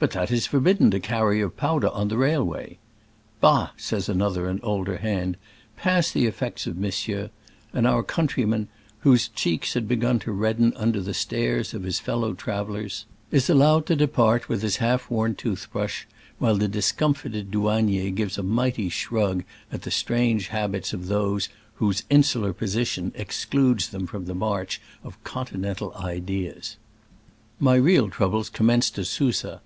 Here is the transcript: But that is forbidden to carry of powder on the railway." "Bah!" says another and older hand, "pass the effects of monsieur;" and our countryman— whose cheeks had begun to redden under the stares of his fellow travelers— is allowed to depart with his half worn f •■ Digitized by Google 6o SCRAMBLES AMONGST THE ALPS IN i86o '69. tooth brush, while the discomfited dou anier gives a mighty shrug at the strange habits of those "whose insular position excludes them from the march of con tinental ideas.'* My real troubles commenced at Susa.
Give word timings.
But 0.00 0.10
that 0.10 0.30
is 0.30 0.46
forbidden 0.46 0.90
to 0.90 1.00
carry 1.00 1.40
of 1.40 1.56
powder 1.56 1.88
on 1.88 2.08
the 2.08 2.18
railway." 2.18 2.76
"Bah!" 3.40 3.70
says 3.78 4.06
another 4.06 4.50
and 4.50 4.60
older 4.62 4.98
hand, 4.98 5.38
"pass 5.78 6.10
the 6.10 6.26
effects 6.26 6.66
of 6.66 6.76
monsieur;" 6.76 7.30
and 7.72 7.86
our 7.86 8.02
countryman— 8.02 8.68
whose 9.00 9.28
cheeks 9.28 9.72
had 9.72 9.88
begun 9.88 10.18
to 10.18 10.30
redden 10.30 10.74
under 10.76 11.00
the 11.00 11.14
stares 11.14 11.72
of 11.72 11.84
his 11.84 12.00
fellow 12.00 12.34
travelers— 12.34 13.06
is 13.30 13.48
allowed 13.48 13.86
to 13.86 13.96
depart 13.96 14.46
with 14.46 14.60
his 14.60 14.76
half 14.76 15.08
worn 15.10 15.30
f 15.30 15.36
•■ 15.36 15.36
Digitized 15.38 15.38
by 15.38 15.42
Google 15.42 15.56
6o 15.56 15.58
SCRAMBLES 15.58 15.72
AMONGST 15.72 15.72
THE 15.72 15.88
ALPS 15.88 16.04
IN 16.04 16.04
i86o 16.04 16.04
'69. 16.04 16.04
tooth 16.04 16.32
brush, 16.36 16.38
while 16.38 16.56
the 16.56 16.68
discomfited 16.68 17.50
dou 17.50 17.62
anier 17.62 18.14
gives 18.14 18.36
a 18.36 18.42
mighty 18.42 18.88
shrug 18.90 19.44
at 19.72 19.82
the 19.82 19.90
strange 19.90 20.48
habits 20.48 20.92
of 20.92 21.06
those 21.06 21.48
"whose 21.76 22.04
insular 22.10 22.52
position 22.52 23.12
excludes 23.14 23.88
them 23.88 24.06
from 24.06 24.26
the 24.26 24.34
march 24.34 24.82
of 25.02 25.24
con 25.24 25.46
tinental 25.46 25.96
ideas.'* 25.96 26.76
My 27.58 27.76
real 27.76 28.10
troubles 28.10 28.50
commenced 28.50 28.98
at 28.98 29.06
Susa. 29.06 29.62